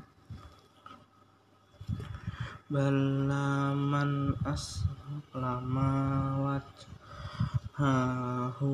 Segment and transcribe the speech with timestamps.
[2.71, 5.91] Bala man aslama
[7.75, 8.71] wajhahu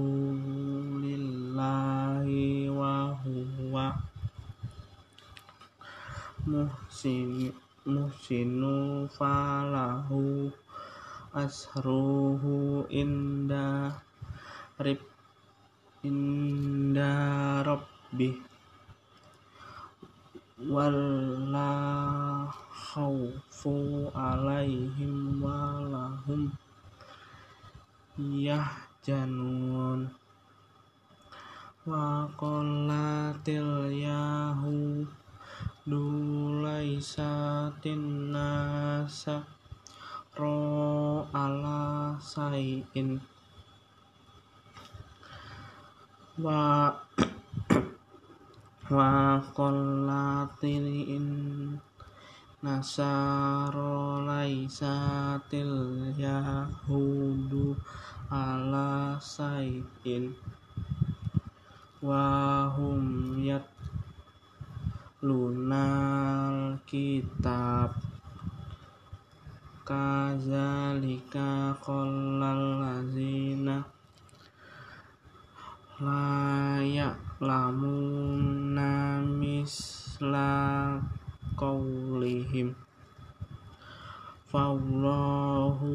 [1.01, 3.97] lillahi wa huwa
[6.45, 7.49] muhsin
[7.89, 10.53] muhsinu falahu
[11.33, 13.93] asruhu inda
[14.81, 14.97] rib
[16.01, 18.41] inda rabbih
[20.65, 21.69] wala
[22.73, 26.49] khaufu alaihim walahum
[28.17, 30.09] yahjanun.
[31.85, 35.05] Wa qalatil yahu
[35.89, 37.23] dulaisatin
[38.33, 39.58] nasa
[40.39, 43.19] ro ala sayin
[46.39, 46.95] wa
[48.95, 51.27] wa qalatil in
[52.63, 57.75] nasaro laisatil yahudu
[58.31, 60.31] ala sayin
[61.99, 63.67] wa hum yat
[65.19, 68.18] lunal kitab
[69.89, 73.81] kazalika qallal lazina
[75.97, 78.45] la ya'lamuna
[79.25, 81.01] misla
[81.57, 82.77] qaulihim
[84.53, 85.89] fallahu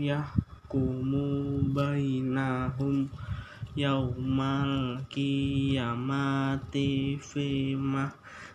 [0.00, 3.12] yahkumu bainahum
[3.76, 6.88] yaumal qiyamati
[7.20, 8.08] fima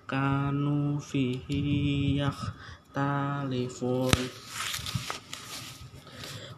[0.10, 2.18] kanu fihi
[2.98, 4.10] yakhtalifun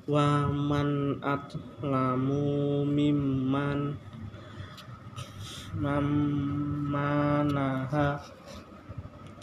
[0.07, 3.99] wa man atlamu mimman
[5.75, 7.19] mamanaha.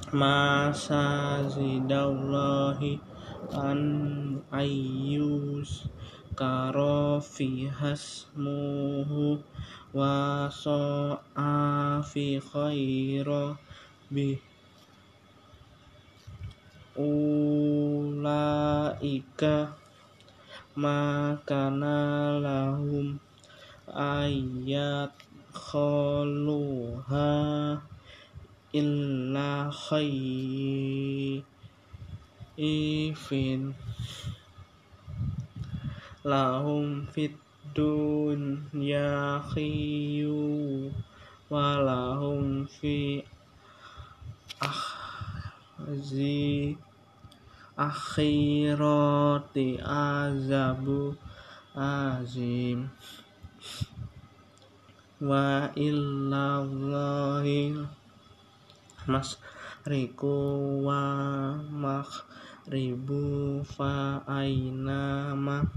[0.06, 2.94] Masazidallahi
[3.52, 3.80] an
[4.54, 5.90] ayyus
[6.38, 9.42] karofi hasmuhu
[9.92, 13.58] wa so'a fi khaira
[14.08, 14.38] bi
[16.98, 18.56] ulaika
[20.76, 21.96] makana
[22.40, 23.20] lahum
[23.92, 25.12] ayat
[25.56, 27.32] kholuha
[28.72, 31.42] illa khayifin
[36.24, 37.36] lahum fit
[37.76, 40.88] dunya khiyu
[41.52, 43.24] walahum fi
[45.78, 46.36] akhzi.
[47.76, 51.12] Akhirati azabu
[51.76, 52.88] azim.
[55.20, 57.76] Wa illallahi
[59.04, 60.32] masriku
[60.88, 61.04] wa
[61.68, 65.68] maghribu fa ainama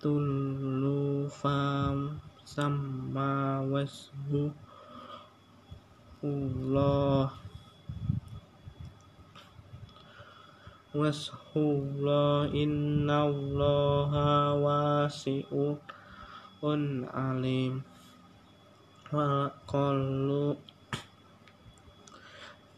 [0.00, 4.52] tullu fam sama wasbu.
[6.24, 7.43] Allah
[10.94, 15.90] washullah innallaha wasi'un
[17.10, 17.82] alim.
[19.10, 20.54] Wa qalu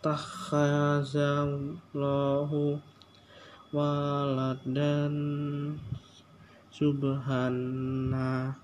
[0.01, 2.81] takhazallahu
[3.71, 5.15] waladan
[6.73, 8.57] subhana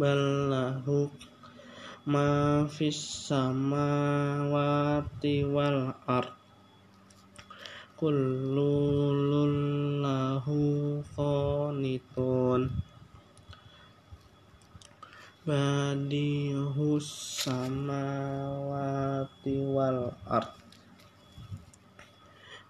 [0.00, 1.12] ballahu
[2.08, 6.39] ma fis samawati wal ard
[8.00, 9.52] kullun
[10.00, 12.72] lahu qanitun.
[15.44, 17.04] Badihus
[17.44, 18.40] samawati
[19.68, 20.48] wal ard.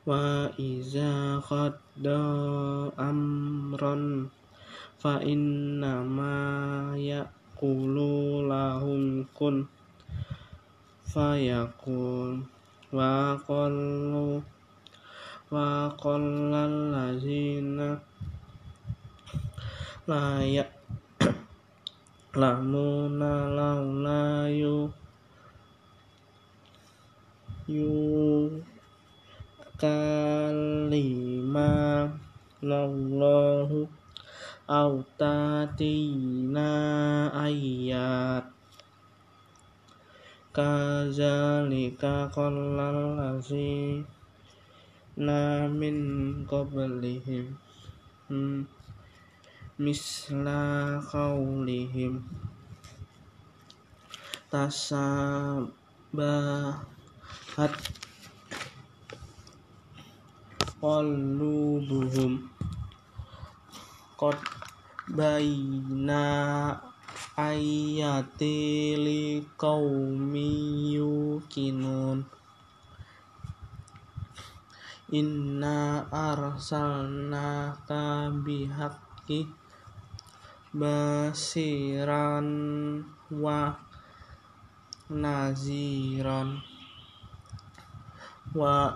[0.02, 2.18] Wa iza qadda
[2.98, 4.34] amran
[4.98, 9.70] fa inna ma yaqulu lahum kun
[11.06, 12.50] fayakun
[12.90, 14.42] wa qallu
[15.50, 17.98] وقل الذين
[20.06, 20.28] لا
[22.36, 23.20] يعلمون
[23.58, 24.50] لولا
[29.78, 31.56] يكلم
[32.70, 33.70] الله
[34.70, 36.70] أو تأتينا
[37.46, 38.44] آيات
[40.54, 42.02] كذلك
[42.36, 44.19] قل الذين
[45.16, 45.96] min
[46.46, 47.58] qablihim.
[48.28, 48.68] Hmm,
[49.80, 52.22] misla qaulihim
[54.50, 55.74] tasabahat
[60.82, 62.50] qulubuhum.
[64.20, 64.36] Qad
[65.10, 66.22] baina
[67.38, 70.50] ayati liqaumi
[70.98, 72.39] yuqinun
[75.10, 77.94] inna arsalnaka
[78.46, 79.50] bihaqqi
[80.70, 82.46] basiran
[83.34, 83.74] wa
[85.10, 86.62] naziran
[88.54, 88.94] wa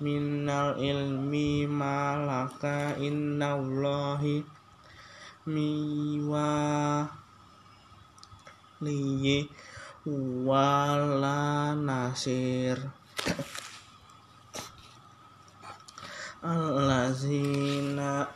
[0.00, 4.40] minal ilmi malaka innallahi
[5.44, 6.48] miwa
[8.80, 9.50] liyi
[10.48, 12.78] wala nasir.
[16.42, 18.26] Allazina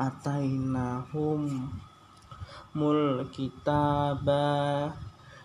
[0.00, 1.68] atainahum
[2.72, 4.88] mul kitaba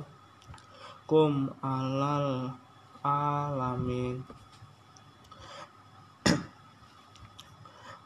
[1.11, 2.55] kum alal
[3.03, 4.23] alamin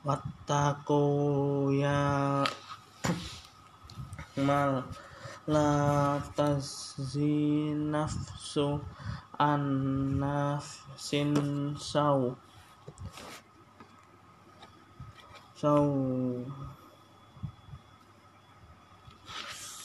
[0.04, 1.00] wattaqu
[1.80, 2.44] ya
[4.46, 4.84] mal
[5.48, 5.68] la
[6.36, 8.84] tazzi nafsu
[9.40, 9.64] an
[11.80, 12.20] saw.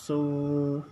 [0.10, 0.84] So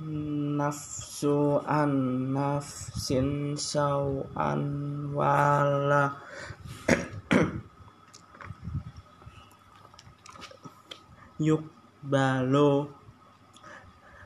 [0.00, 1.92] nafsu an
[2.32, 6.16] nafsin sau an wala.
[11.46, 11.64] Yuk
[12.00, 12.88] balo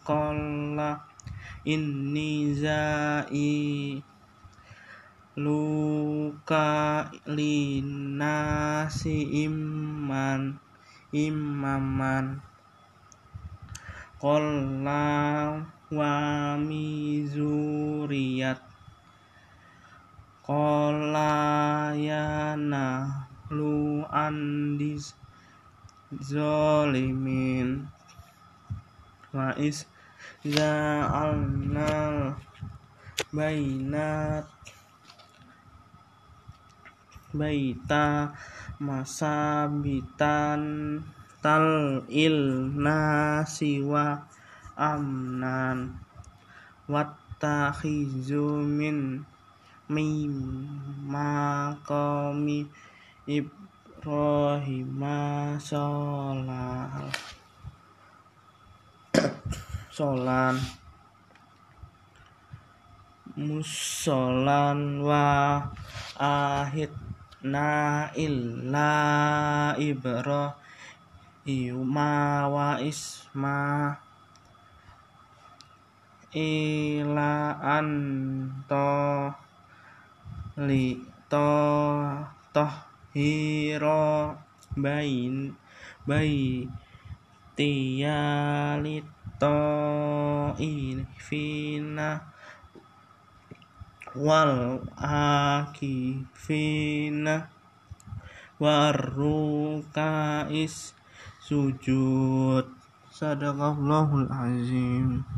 [0.00, 1.04] qalla
[1.64, 4.00] inni zai
[5.38, 10.60] luka linasi iman
[11.12, 12.42] imaman
[14.22, 15.58] qalla
[15.92, 18.60] wa mizuriyat.
[20.42, 22.86] Qalla yana
[23.52, 25.14] lu andis
[26.20, 27.88] zolimin
[29.32, 29.88] wa is
[30.44, 32.36] ja'alnal
[33.32, 34.44] bainat
[37.32, 38.36] baita
[38.76, 40.62] masabitan
[41.40, 44.20] tal ilnasi wa
[44.76, 45.96] amnan
[46.92, 49.24] wattakhizu min
[49.88, 52.68] mimma qami
[54.02, 57.06] Ibrahima sholal.
[59.94, 60.58] Solan.
[63.38, 65.62] Musolan wa
[66.18, 66.90] ahid
[67.46, 68.90] na illa
[69.78, 70.50] Ibrahima
[72.50, 73.94] wa isma.
[76.34, 79.30] Ila anto
[80.58, 80.98] li
[81.30, 81.54] to
[82.50, 84.36] toh hiro
[84.76, 85.56] bain
[86.08, 86.68] bai
[87.56, 89.06] tiyalito
[91.20, 92.20] fina
[94.16, 96.14] wal akifina
[98.62, 99.54] warukais
[101.40, 102.66] sujud.
[103.12, 105.28] Sadaqallahul azim